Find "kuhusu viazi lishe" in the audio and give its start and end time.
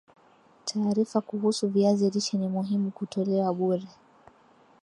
1.21-2.37